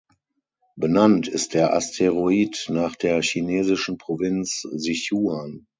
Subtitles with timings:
[0.77, 5.67] Benannt ist der Asteroid nach der chinesischen Provinz Sichuan.